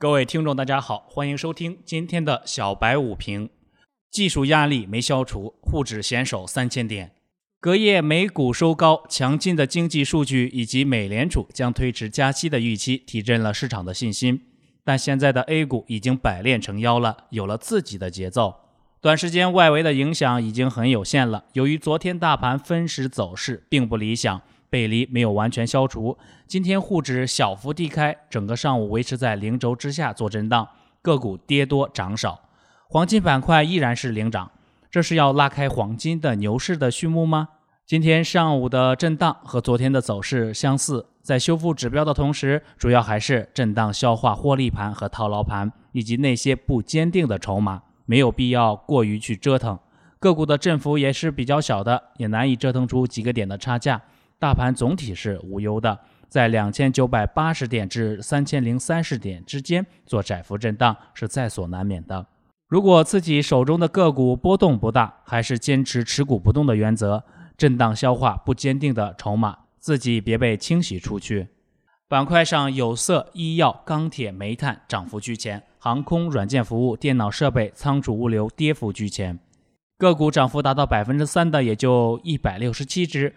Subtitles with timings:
[0.00, 3.50] 各位听众，大家好，欢迎收听今天的小白午评。
[4.10, 7.12] 技术压力没消除，沪指险守三千点。
[7.60, 14.40] 隔夜美股收高，强劲的经济数据以及美联储将推迟加息的预期提振了市场的信心。
[14.82, 18.54] 但现在的 A 股已经百炼成妖了，有了自己的节奏。
[19.02, 21.44] 短时间外围的影响已经很有限了。
[21.52, 24.40] 由于昨天大盘分时走势并不理想。
[24.70, 26.16] 背离没有完全消除，
[26.46, 30.68] 今天沪指小幅低开，整个上午维持在零轴之下做震荡，
[31.02, 32.40] 个股跌多涨少，
[32.88, 34.50] 黄金板块依然是领涨，
[34.90, 37.48] 这是要拉开黄金的牛市的序幕吗？
[37.84, 49.76] 今天上午的震荡和昨天的走势相似，在修复指标的同时，主要还是震荡消化获利盘和套牢盘，以及那些不坚定的筹码，没有必要过于去折腾，
[50.20, 54.00] 个股的振幅也是比较小的，也难以折腾出几个点的差价。
[54.40, 62.26] 大盘总体是无忧的，在两千九百八十点至三千零三十点之间做窄幅震荡是在所难免的。
[62.66, 67.22] 如果自己手中的个股波动不大，还是坚持持股不动的原则，
[67.58, 71.48] 震荡消化不坚定的筹码，自己别被清洗出去。
[72.08, 79.38] 板块上，有色、医药、钢铁、煤炭涨幅居前，航空、软件服务、电脑设备、仓储物流跌幅居前。
[79.98, 83.34] 个股涨幅达到百分之三的也就一百六十七只。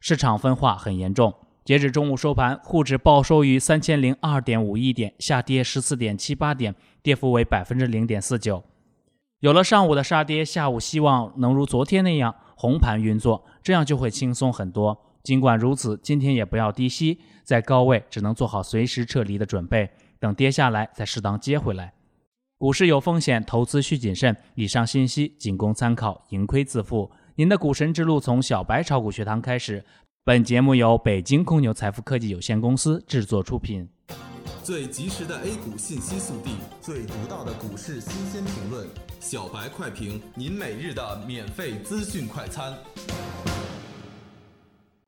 [0.00, 1.32] 市场分化很严重。
[1.62, 8.64] 截止中午收盘，沪指报收于三千零二点五一点，下跌十四点七八点，跌幅为百分之零点四九。
[9.40, 14.98] 有了上午的杀跌，下午希望能如昨天那样红盘运作，这样就会轻松很多。
[15.22, 21.92] 尽管如此，今天也不要低吸，在高位只能做好随时撤离的准备，等跌下来再适当接回来。
[22.58, 24.36] 股市有风险，投资需谨慎。
[24.54, 27.10] 以上信息仅供参考，盈亏自负。
[27.40, 29.82] 您的股神之路从小白炒股学堂开始。
[30.24, 33.88] 本节目由北京公牛财富科技有限公司制作出品。
[34.62, 36.50] 最及时的 A 股信息速递，
[36.82, 38.86] 最独到的股市新鲜评论，
[39.20, 42.74] 小白快评，您每日的免费资讯快餐。